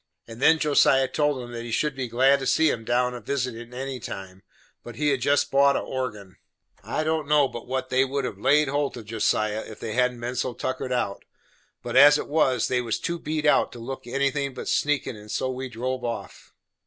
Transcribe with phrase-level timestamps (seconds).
[0.25, 3.21] And then Josiah told 'em that he should be glad to see 'em down a
[3.21, 4.41] visitin' any time,
[4.83, 6.37] but he had jest bought a organ.
[6.83, 10.19] I don't know but what they would have laid holt of Josiah, if they hadn't
[10.19, 11.23] been so tuckered out;
[11.83, 15.29] but as it was, they was too beat out to look anything but sneakin'; and
[15.29, 16.51] so we drove off.